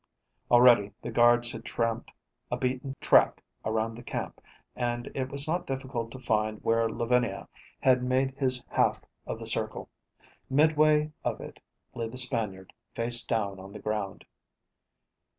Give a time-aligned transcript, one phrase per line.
[0.49, 2.11] Already the guards had tramped
[2.49, 4.41] a beaten track around the camp
[4.75, 7.47] and it was not difficult to find where Lavinia
[7.81, 9.89] had made his half of the circle.
[10.49, 11.59] Midway of it
[11.93, 14.25] lay the Spaniard, face down on the ground.